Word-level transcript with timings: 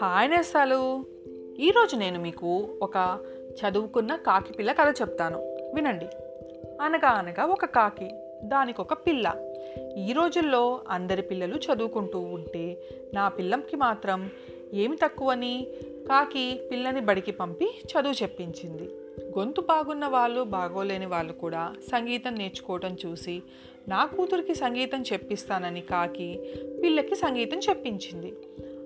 Hi 0.00 0.30
నేస్తాలు. 0.30 1.04
ఈరోజు 1.58 1.96
నేను 1.96 2.20
మీకు 2.20 2.68
ఒక 2.82 3.18
చదువుకున్న 3.52 4.16
కాకి 4.16 4.52
పిల్ల 4.52 4.72
కథ 4.72 4.94
చెప్తాను. 5.00 5.38
వినండి. 5.74 6.06
అనగా 6.80 7.08
అనగా 7.08 7.44
ఒక 7.44 7.64
కాకి 7.64 8.10
దానికి 8.44 8.80
ఒక 8.80 8.92
పిల్ల. 8.92 9.34
ఈ 9.96 10.12
రోజుల్లో 10.12 10.80
అందరి 10.88 11.22
పిల్లలు 11.22 11.56
చదువుకుంటూ 11.56 12.20
ఉంటే 12.20 12.82
నా 13.14 13.28
పిల్లకి 13.28 13.76
మాత్రం 13.76 14.30
ఏమి 14.74 14.96
తక్కువని 14.96 15.66
కాకి 16.08 16.60
పిల్లని 16.72 17.00
బడికి 17.00 17.32
పంపి 17.32 17.64
చదువు 17.64 18.22
చెప్పించింది. 18.22 18.90
గొంతు 19.20 19.60
బాగున్న 19.60 20.06
వాళ్ళు 20.06 20.42
బాగోలేని 20.42 21.06
వాళ్ళు 21.06 21.32
కూడా 21.32 21.74
సంగీతం 21.92 22.34
నేర్చుకోవటం 22.34 22.96
చూసి 23.06 23.42
నా 23.88 24.04
కూతురికి 24.04 24.54
సంగీతం 24.54 25.02
చెప్పిస్తానని 25.02 25.80
కాకి 25.80 26.40
పిల్లకి 26.82 27.14
సంగీతం 27.14 27.58
చెప్పించింది. 27.58 28.34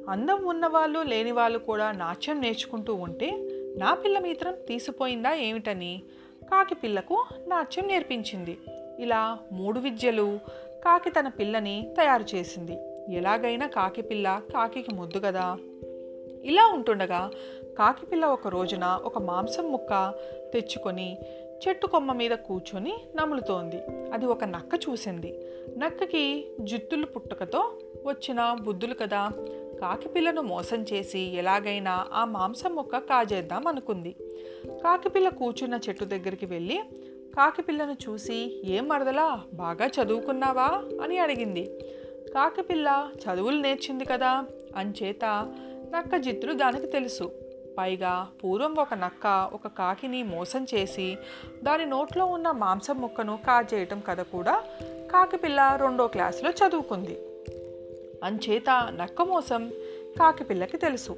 అందం 0.09 0.45
ఉన్నవాళ్ళు 0.45 1.03
లేని 1.03 1.33
వాళ్ళు 1.33 1.59
కూడా 1.59 1.93
నాట్యం 1.93 2.41
నేర్చుకుంటూ 2.41 2.95
ఉంటే 2.95 3.30
నా 3.77 3.95
పిల్ల 3.95 4.19
మిత్రం 4.19 4.55
తీసిపోయిందా 4.69 5.34
ఏమిటని 5.34 6.03
కాకి 6.51 6.75
పిల్లకు 6.75 7.25
నాట్యం 7.47 7.87
నేర్పించింది. 7.87 8.59
ఇలా 8.98 9.39
మూడు 9.53 9.81
విద్యలు 9.81 10.39
కాకి 10.84 11.11
తన 11.11 11.28
పిల్లని 11.28 11.95
తయారు 11.98 12.37
చేసింది. 12.37 12.78
ఎలాగైనా 13.15 13.67
కాకి 13.67 14.03
పిల్ల 14.03 14.42
కాకికి 14.55 14.95
ముద్దు 14.95 15.19
కదా. 15.19 15.59
ఇలా 16.45 16.67
ఉంటుండగా 16.67 17.31
కాకిపిల్ల 17.80 18.27
ఒక 18.27 18.48
రోజున 18.48 19.01
ఒక 19.05 19.19
మాంసం 19.19 19.73
ముక్క 19.73 20.15
తెచ్చుకొని 20.55 21.19
చెట్టు 21.69 21.87
కొమ్మ 21.87 22.12
మీద 22.12 22.30
కూర్చొని 22.30 22.95
నములుతోంది. 23.16 23.77
అది 24.12 24.27
ఒక 24.27 24.45
నక్క 24.45 24.80
చూసింది. 24.91 25.39
నక్కకి 25.79 26.51
జుత్తులు 26.61 27.06
పుట్టుకతో 27.06 27.79
వచ్చిన 28.06 28.56
బుద్ధులు 28.62 28.95
కదా 28.95 29.33
కాకిపిల్లను 29.81 30.42
మోసం 30.42 30.84
చేసి 30.92 31.19
ఎలాగైనా 31.19 32.06
ఆ 32.12 32.25
మాంసం 32.25 32.75
ముక్క 32.75 32.98
కాజేద్దాం 32.98 33.67
అనుకుంది. 33.67 34.17
కాకిపిల్ల 34.64 35.28
కూర్చున్న 35.28 35.78
చెట్టు 35.89 36.05
దగ్గరికి 36.05 36.47
వెళ్ళి 36.47 36.81
కాకిపిల్లను 37.36 37.92
చూసి 37.92 38.62
ఏం 38.64 38.89
మరదలా 38.89 39.42
బాగా 39.55 39.86
చదువుకున్నావా? 39.86 40.83
అని 41.03 41.19
అడిగింది. 41.19 41.78
కాకిపిల్ల 42.34 43.11
చదువులు 43.14 43.61
నేర్చింది 43.61 44.05
కదా 44.05 44.45
అంచేత 44.77 45.55
నక్క 45.97 46.17
జిత్తులు 46.17 46.53
దానికి 46.53 46.86
తెలుసు. 46.86 47.33
పైగా 47.79 48.29
పూర్వం 48.45 48.75
ఒక 48.79 48.95
నక్క 48.95 49.51
ఒక 49.53 49.67
కాకిని 49.67 50.23
మోసం 50.23 50.67
చేసి 50.75 51.19
దాని 51.63 51.87
నోట్లో 51.87 52.27
ఉన్న 52.27 52.51
మాంసం 52.51 53.01
ముక్కను 53.01 53.39
కాజేయటం 53.47 54.01
కథ 54.01 54.21
కూడా 54.21 54.63
కాకిపిల్ల 54.83 55.79
రెండో 55.81 56.07
క్లాసులో 56.07 56.51
చదువుకుంది. 56.51 57.19
అంచేత 58.25 58.93
నక్క 58.97 59.23
మోసం 59.23 59.73
కాకిపిల్లకి 60.19 60.77
తెలుసు. 60.77 61.17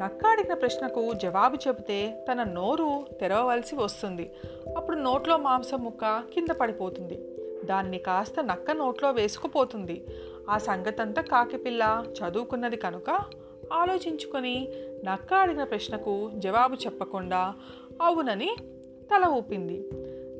నక్క 0.00 0.26
అడిగిన 0.26 0.54
ప్రశ్నకు 0.54 1.12
జవాబు 1.14 1.56
చెబితే 1.68 2.26
తన 2.32 2.42
నోరు 2.42 3.06
తెరవవలసి 3.20 3.76
వస్తుంది. 3.76 4.32
అప్పుడు 4.76 4.96
నోట్లో 4.96 5.36
మాంసం 5.36 5.84
ముక్క 5.84 6.22
కింద 6.34 6.52
పడిపోతుంది. 6.52 7.18
దాన్ని 7.64 7.98
కాస్త 7.98 8.34
నక్క 8.40 8.70
నోట్లో 8.70 9.10
వేసుకుపోతుంది. 9.10 10.04
ఆ 10.50 10.58
సంగతంతా 10.58 11.22
కాకిపిల్ల 11.22 12.04
చదువుకున్నది 12.06 12.76
కనుక 12.76 13.20
ఆలోచించుకొని 13.72 14.68
నక్క 15.04 15.34
అడిగిన 15.34 15.64
ప్రశ్నకు 15.64 16.30
జవాబు 16.34 16.74
చెప్పకుండా 16.74 17.54
అవునని 18.02 18.56
తల 19.14 19.24
ఊపింది. 19.24 19.90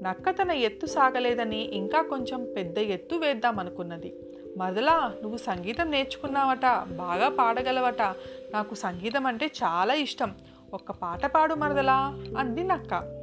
నక్క 0.02 0.30
తన 0.30 0.50
ఎత్తు 0.50 0.86
సాగలేదని 0.86 1.60
ఇంకా 1.60 2.02
కొంచెం 2.02 2.52
పెద్ద 2.56 2.78
ఎత్తు 2.78 3.16
వేద్దామనుకున్నది. 3.16 4.16
మరలా 4.56 5.14
నువ్వు 5.22 5.36
సంగీతం 5.36 5.90
నేర్చుకున్నావట 5.90 6.66
బాగా 6.96 7.28
పాడగలవట 7.28 8.02
నాకు 8.50 8.74
సంగీతం 8.74 9.26
అంటే 9.26 9.46
చాలా 9.46 9.94
ఇష్టం 9.94 10.34
ఒక్క 10.74 10.92
పాట 10.92 11.26
పాడు 11.26 11.54
మరదలా 11.54 12.22
అంది 12.38 12.64
నక్క. 12.64 13.16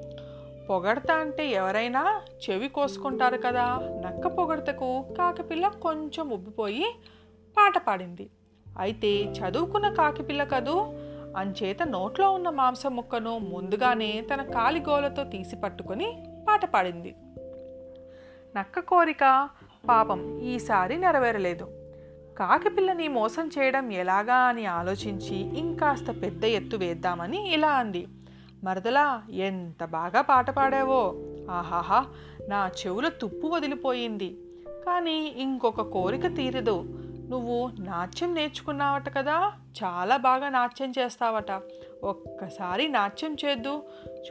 పొగడతా 0.69 1.13
అంటే 1.13 1.49
ఎవరైనా 1.49 2.21
చెవి 2.43 2.67
కోసుకుంటారు 2.67 3.37
కదా 3.37 3.79
నక్క 4.05 4.27
పొగడతకు 4.27 5.05
కాకపిల్ల 5.17 5.67
కొంచెం 5.67 6.29
ఉబ్బిపోయి 6.29 6.85
పాట 7.57 7.77
పాడింది. 7.77 8.29
అయితే 8.79 9.23
చదువుకున్న 9.23 9.89
కాకిపిల్ల 9.89 10.43
కదూ? 10.43 10.79
అంచేత 11.37 11.83
నోట్లో 11.83 12.31
ఉన్న 12.31 12.49
మాంసం 12.49 12.95
ముక్కను 12.95 13.37
ముందుగానే 13.37 14.25
తన 14.33 14.41
కాలి 14.41 14.79
గోలతో 14.79 15.23
తీసి 15.23 15.55
పట్టుకొని 15.55 16.23
పాట 16.49 16.65
పాడింది. 16.65 17.15
నక్క 18.55 18.79
కోరిక 18.79 19.49
పాపం 19.89 20.39
ఈసారి 20.39 20.97
నెరవేరలేదు. 20.97 21.63
కాకిపిల్లని 22.37 23.07
మోసం 23.07 23.49
చేయడం 23.59 23.91
ఎలాగా 23.91 24.35
అని 24.35 24.65
ఆలోచించి 24.65 25.59
ఇంకాస్త 25.59 26.11
పెద్ద 26.11 26.45
ఎత్తు 26.45 26.77
వేద్దామని 26.77 27.53
ఇలా 27.53 27.69
అంది. 27.69 28.07
మరదలా 28.63 29.23
ఎంత 29.29 29.85
బాగా 29.85 30.21
పాట 30.21 30.49
పాడావో. 30.49 31.15
ఆహాహా 31.51 32.05
నా 32.47 32.71
చెవుల 32.85 33.07
తుప్పు 33.07 33.47
వదిలిపోయింది. 33.47 34.37
కానీ 34.67 35.35
ఇంకొక 35.37 35.81
కోరిక 35.81 36.35
తీరదు. 36.35 37.02
నువ్వు 37.29 37.71
నాట్యం 37.79 38.33
నేర్చుకున్నావట 38.33 39.17
కదా? 39.17 39.51
చాలా 39.83 40.17
బాగా 40.17 40.49
నాట్యం 40.49 40.93
చేస్తావట. 40.99 41.61
ఒక్కసారి 42.03 42.87
నాట్యం 42.87 43.37
చేద్దు 43.45 43.83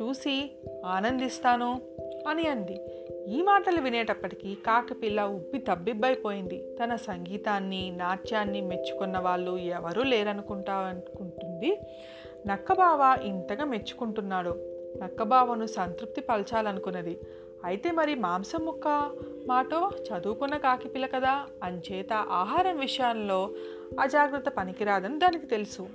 చూసి 0.02 0.56
ఆనందిస్తాను 0.86 1.80
అని 2.28 2.48
అంది. 2.48 2.80
ఈ 3.28 3.42
మాటలు 3.42 3.80
వినేటప్పటికీ 3.80 4.54
కాకపిల్ల 4.54 5.22
ఉబ్బి 5.22 5.58
తబ్బిబ్బైపోయింది. 5.58 6.76
తన 6.84 6.96
సంగీతాన్ని 6.96 7.90
నాట్యాన్ని 7.96 8.60
మెచ్చుకున్న 8.60 9.18
వాళ్ళు 9.18 9.56
ఎవరూ 9.56 10.02
లేరనుకుంటా 10.02 10.74
అనుకుంటుంది 10.74 11.80
నక్కబావ 12.46 13.22
ఇంతగా 13.22 13.64
మెచ్చుకుంటున్నాడు. 13.64 14.68
నక్కబావను 15.02 15.66
సంతృప్తి 15.66 16.20
పలచాలనుకున్నది. 16.20 17.18
అయితే 17.64 17.90
మరి 17.90 18.14
మాంసం 18.14 18.64
ముక్క 18.64 19.10
మాటో 19.46 19.90
చదువుకున్న 20.02 20.56
కాకిపిల్ల 20.56 21.06
కదా? 21.06 21.46
అంచేత 21.62 22.12
ఆహారం 22.12 22.78
విషయంలో 22.78 23.50
అజాగ్రత్త 24.00 24.48
పనికిరాదని 24.48 25.18
దానికి 25.18 25.46
తెలుసు. 25.46 25.88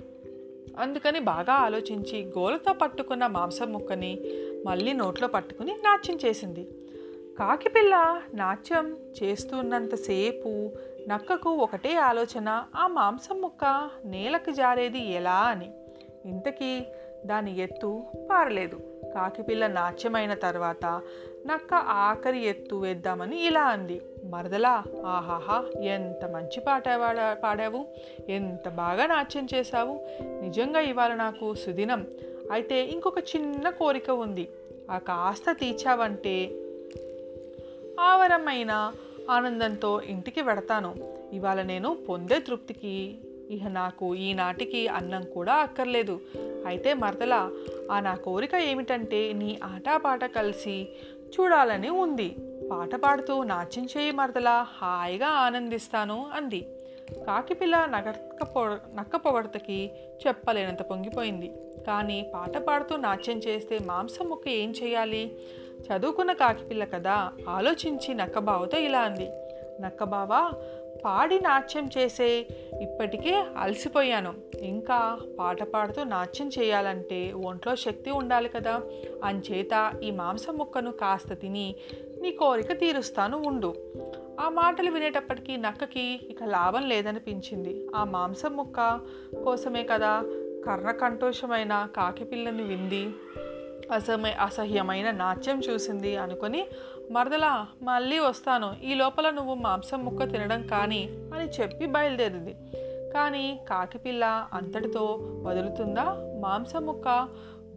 అందుకని 0.78 1.20
బాగా 1.20 1.52
ఆలోచించి 1.52 2.24
గోలతో 2.38 2.72
పట్టుకున్న 2.72 3.26
మాంసం 3.26 3.72
ముక్కని 3.72 4.18
మళ్ళీ 4.66 4.92
నోట్లో 4.92 5.28
పట్టుకుని 5.28 5.72
నాట్యం 5.72 6.18
చేసింది. 6.24 6.64
కాకిపిల్ల 7.38 8.22
నాట్యం 8.34 8.96
చేస్తున్నంతసేపు 9.22 10.70
నక్కకు 11.08 11.50
ఒకటే 11.50 11.94
ఆలోచన 11.94 12.64
ఆ 12.76 12.86
మాంసం 12.86 13.40
ముక్క 13.40 13.90
నేలకు 14.04 14.50
జారేది 14.50 15.12
ఎలా 15.12 15.36
అని. 15.36 15.70
ఇంతకీ 16.24 16.80
దాని 17.26 17.58
ఎత్తు 17.58 18.02
పారలేదు. 18.30 18.80
కాకిపిల్ల 19.14 19.66
నాట్యమైన 19.66 20.34
తర్వాత 20.34 21.02
నక్క 21.46 21.74
ఆఖరి 21.74 22.44
ఎత్తు 22.44 22.76
వేద్దామని 22.76 23.46
ఇలా 23.46 23.62
అంది. 23.62 24.00
మరదలా 24.24 24.84
ఆహాహా 25.06 25.80
ఎంత 25.80 26.24
మంచి 26.24 26.60
పాట 26.60 26.84
పాడావు? 27.44 27.86
ఎంత 28.28 28.68
బాగా 28.68 29.06
నాట్యం 29.06 29.48
చేశావు? 29.54 30.00
నిజంగా 30.22 30.80
ఇవాళ 30.80 31.14
నాకు 31.14 31.54
సుదినం. 31.54 32.06
అయితే 32.52 32.84
ఇంకొక 32.84 33.18
చిన్న 33.18 33.70
కోరిక 33.70 34.10
ఉంది. 34.10 34.48
ఆ 34.90 34.98
కాస్త 34.98 35.44
తీర్చావంటే 35.52 36.50
ఆవరమైన 38.00 38.92
ఆనందంతో 39.30 40.00
ఇంటికి 40.00 40.40
వెడతాను. 40.40 40.94
ఇవాళ 41.32 41.62
నేను 41.62 41.98
పొందే 42.08 42.38
తృప్తికి 42.38 43.18
ఇక 43.50 43.66
నాకు 43.68 44.14
ఈనాటికి 44.14 44.88
అన్నం 44.88 45.22
కూడా 45.22 45.54
అక్కర్లేదు. 45.54 46.20
అయితే 46.66 46.94
మరదల 46.94 47.50
ఆ 47.90 48.00
నా 48.00 48.14
కోరిక 48.14 48.54
ఏమిటంటే 48.54 49.32
నీ 49.32 49.58
ఆటపాట 49.64 50.24
కలిసి 50.24 50.88
చూడాలని 51.24 51.88
ఉంది. 51.88 52.36
పాట 52.70 52.96
పాడుతూ 52.96 53.42
నాట్యం 53.42 53.88
చేయి 53.96 54.12
మరదల 54.12 54.64
హాయిగా 54.68 55.26
ఆనందిస్తాను 55.26 56.26
అంది. 56.34 56.68
కాకిపిల్ల 57.26 57.84
నగక్క 57.84 58.44
పొ 58.44 58.66
నక్క 58.66 59.16
పొగడతకి 59.16 59.90
చెప్పలేనంత 60.26 60.82
పొంగిపోయింది. 60.82 61.52
కానీ 61.86 62.30
పాట 62.34 62.58
పాడుతూ 62.58 62.96
నాట్యం 62.96 63.38
చేస్తే 63.38 63.78
మాంసం 63.78 64.28
ముక్క 64.28 64.48
ఏం 64.48 64.74
చేయాలి? 64.82 65.38
చదువుకున్న 65.82 66.32
కాకిపిల్ల 66.32 66.84
కదా 66.84 67.32
ఆలోచించి 67.48 68.14
నక్కబావతో 68.14 68.78
ఇలా 68.78 69.00
అంది. 69.00 69.30
నక్కబావ 69.80 70.52
పాడి 71.04 71.40
నాట్యం 71.40 71.90
చేసే 71.98 72.46
ఇప్పటికే 72.80 73.44
అలసిపోయాను. 73.56 74.34
ఇంకా 74.60 75.18
పాట 75.38 75.62
పాడుతూ 75.62 76.04
నాట్యం 76.04 76.50
చేయాలంటే 76.58 77.32
ఒంట్లో 77.32 77.76
శక్తి 77.76 78.10
ఉండాలి 78.10 78.48
కదా. 78.48 78.82
అంచేత 79.24 79.92
ఈ 80.02 80.10
మాంసం 80.10 80.56
ముక్కను 80.56 80.92
కాస్త 80.92 81.32
తిని 81.32 81.74
నీ 82.22 82.30
కోరిక 82.30 82.72
తీరుస్తాను 82.72 83.42
ఉండు. 83.46 83.74
ఆ 84.40 84.48
మాటలు 84.48 84.90
వినేటప్పటికీ 84.90 85.56
నక్కకి 85.56 86.20
ఇక 86.30 86.44
లాభం 86.44 86.88
లేదనిపించింది. 86.88 87.86
ఆ 87.96 88.04
మాంసం 88.04 88.56
ముక్క 88.56 89.00
కోసమే 89.44 89.82
కదా 89.82 90.24
కర్ణకంఠోషమైన 90.66 91.88
కాకిపిల్లని 91.96 92.62
వింది. 92.62 93.10
అసహ్య 93.92 94.30
అసహ్యమైన 94.30 95.10
నాట్యం 95.10 95.60
చూసింది 95.60 96.16
అనుకొని 96.16 96.66
మరదలా 97.10 97.66
మళ్ళీ 97.82 98.18
వస్తాను. 98.18 98.76
ఈ 98.84 98.94
లోపల 98.94 99.30
నువ్వు 99.30 99.54
మాంసం 99.54 100.04
ముక్క 100.04 100.24
తినడం 100.24 100.66
కానీ 100.66 101.08
అని 101.34 101.62
చెప్పి 101.62 101.86
బయలుదేరింది. 101.86 102.56
కానీ 103.14 103.60
కాకిపిల్ల 103.68 104.48
అంతటితో 104.52 105.18
వదులుతుందా? 105.42 106.04
మాంసం 106.40 106.86
ముక్క 106.86 107.08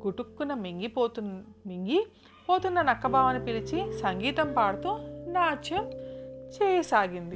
గుటుక్కున 0.06 0.54
మింగిపోతు 0.54 1.22
మింగి 1.68 2.08
పోతున్న 2.50 2.82
నక్కబావని 2.82 3.46
పిలిచి 3.46 3.94
సంగీతం 3.94 4.54
పాడుతూ 4.54 4.98
నాట్యం 5.28 5.92
చేయసాగింది. 6.62 7.36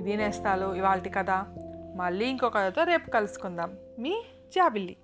ఇది 0.00 0.16
నేస్తాలు 0.16 0.74
ఇవాళ 0.74 0.98
కథ. 0.98 1.30
మళ్ళీ 1.96 2.26
ఇంకో 2.26 2.48
కథతో 2.48 2.84
రేపు 2.84 3.10
కలుసుకుందాం. 3.10 3.76
మీ 3.98 4.22
జాబిల్లి. 4.54 4.96